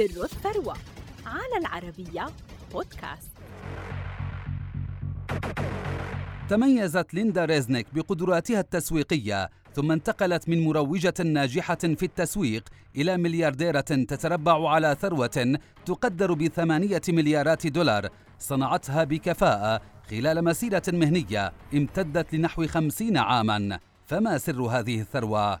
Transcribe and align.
سر 0.00 0.24
الثروة 0.24 0.76
على 1.26 1.56
العربية 1.58 2.26
بودكاست 2.72 3.30
تميزت 6.48 7.14
ليندا 7.14 7.44
ريزنيك 7.44 7.86
بقدراتها 7.94 8.60
التسويقية 8.60 9.50
ثم 9.74 9.92
انتقلت 9.92 10.48
من 10.48 10.64
مروجة 10.64 11.14
ناجحة 11.24 11.74
في 11.74 12.02
التسويق 12.02 12.68
إلى 12.96 13.16
مليارديرة 13.16 13.80
تتربع 13.80 14.70
على 14.70 14.96
ثروة 15.00 15.58
تقدر 15.86 16.34
بثمانية 16.34 17.02
مليارات 17.08 17.66
دولار 17.66 18.08
صنعتها 18.38 19.04
بكفاءة 19.04 19.80
خلال 20.10 20.44
مسيرة 20.44 20.82
مهنية 20.88 21.52
امتدت 21.74 22.34
لنحو 22.34 22.66
خمسين 22.66 23.16
عاماً 23.16 23.78
فما 24.10 24.38
سر 24.38 24.62
هذه 24.62 25.00
الثروة؟ 25.00 25.60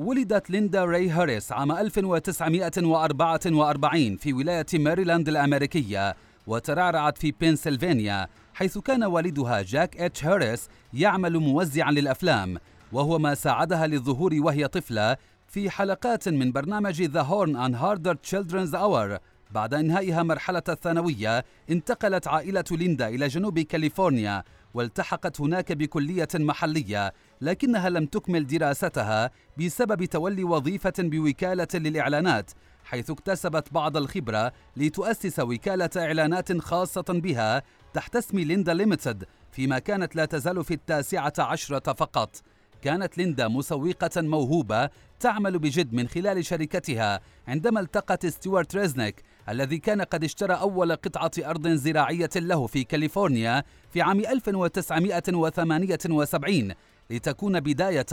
ولدت 0.00 0.50
ليندا 0.50 0.84
ري 0.84 1.10
هاريس 1.10 1.52
عام 1.52 1.72
1944 1.72 4.16
في 4.16 4.32
ولاية 4.32 4.66
ماريلاند 4.74 5.28
الأمريكية 5.28 6.16
وترعرعت 6.46 7.18
في 7.18 7.34
بنسلفانيا 7.40 8.26
حيث 8.54 8.78
كان 8.78 9.04
والدها 9.04 9.62
جاك 9.62 9.96
اتش 9.96 10.24
هاريس 10.24 10.68
يعمل 10.92 11.38
موزعا 11.38 11.92
للأفلام 11.92 12.58
وهو 12.92 13.18
ما 13.18 13.34
ساعدها 13.34 13.86
للظهور 13.86 14.34
وهي 14.38 14.68
طفلة 14.68 15.16
في 15.48 15.70
حلقات 15.70 16.28
من 16.28 16.52
برنامج 16.52 17.04
The 17.04 17.24
Horn 17.24 17.56
and 17.56 17.74
Hardart 17.82 18.14
Children's 18.30 18.74
Hour. 18.74 19.18
بعد 19.50 19.74
إنهائها 19.74 20.22
مرحلة 20.22 20.62
الثانوية 20.68 21.44
انتقلت 21.70 22.28
عائلة 22.28 22.64
ليندا 22.70 23.08
إلى 23.08 23.28
جنوب 23.28 23.58
كاليفورنيا 23.58 24.44
والتحقت 24.74 25.40
هناك 25.40 25.72
بكلية 25.72 26.28
محلية 26.34 27.12
لكنها 27.40 27.88
لم 27.88 28.06
تكمل 28.06 28.46
دراستها 28.46 29.30
بسبب 29.58 30.04
تولي 30.04 30.44
وظيفة 30.44 30.92
بوكالة 30.98 31.68
للإعلانات 31.74 32.50
حيث 32.84 33.10
اكتسبت 33.10 33.72
بعض 33.72 33.96
الخبرة 33.96 34.52
لتؤسس 34.76 35.40
وكالة 35.40 35.90
إعلانات 35.96 36.58
خاصة 36.58 37.04
بها 37.08 37.62
تحت 37.94 38.16
اسم 38.16 38.38
ليندا 38.38 38.74
Limited 38.74 39.24
فيما 39.52 39.78
كانت 39.78 40.16
لا 40.16 40.24
تزال 40.24 40.64
في 40.64 40.74
التاسعة 40.74 41.32
عشرة 41.38 41.92
فقط. 41.92 42.36
كانت 42.82 43.18
ليندا 43.18 43.48
مسوقة 43.48 44.22
موهوبة 44.22 44.90
تعمل 45.20 45.58
بجد 45.58 45.92
من 45.92 46.08
خلال 46.08 46.44
شركتها 46.44 47.20
عندما 47.48 47.80
التقت 47.80 48.26
ستيوارت 48.26 48.76
ريزنيك 48.76 49.22
الذي 49.48 49.78
كان 49.78 50.02
قد 50.02 50.24
اشترى 50.24 50.54
أول 50.54 50.92
قطعة 50.92 51.30
أرض 51.38 51.68
زراعية 51.68 52.30
له 52.36 52.66
في 52.66 52.84
كاليفورنيا 52.84 53.64
في 53.90 54.02
عام 54.02 54.20
1978 54.20 56.72
لتكون 57.10 57.60
بداية 57.60 58.06